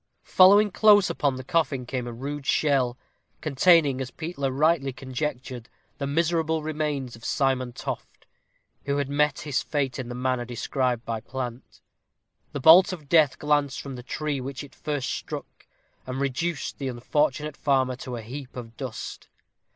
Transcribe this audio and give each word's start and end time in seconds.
Following 0.23 0.71
close 0.71 1.11
upon 1.11 1.35
the 1.35 1.43
coffin 1.43 1.85
came 1.85 2.07
a 2.07 2.11
rude 2.11 2.47
shell, 2.47 2.97
containing, 3.39 4.01
as 4.01 4.09
Peter 4.09 4.51
rightly 4.51 4.91
conjectured, 4.91 5.69
the 5.99 6.07
miserable 6.07 6.63
remains 6.63 7.15
of 7.15 7.23
Simon 7.23 7.71
Toft, 7.71 8.25
who 8.85 8.97
had 8.97 9.09
met 9.09 9.41
his 9.41 9.61
fate 9.61 9.99
in 9.99 10.09
the 10.09 10.15
manner 10.15 10.43
described 10.43 11.05
by 11.05 11.21
Plant. 11.21 11.81
The 12.51 12.59
bolt 12.59 12.91
of 12.91 13.09
death 13.09 13.37
glanced 13.37 13.79
from 13.79 13.95
the 13.95 14.01
tree 14.01 14.41
which 14.41 14.63
it 14.63 14.73
first 14.73 15.07
struck, 15.11 15.67
and 16.07 16.19
reduced 16.19 16.79
the 16.79 16.87
unfortunate 16.87 17.55
farmer 17.55 17.95
to 17.97 18.15
a 18.15 18.23
heap 18.23 18.55
of 18.55 18.75
dust. 18.77 19.27